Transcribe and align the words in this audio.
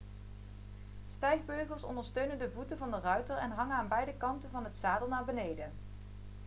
stijgbeugels 1.15 1.83
ondersteunen 1.83 2.39
de 2.39 2.51
voeten 2.55 2.77
van 2.77 2.91
de 2.91 2.99
ruiter 2.99 3.37
en 3.37 3.51
hangen 3.51 3.75
aan 3.75 3.87
beide 3.87 4.13
kanten 4.17 4.49
van 4.49 4.63
het 4.63 4.77
zadel 4.77 5.07
naar 5.07 5.25
beneden 5.25 5.71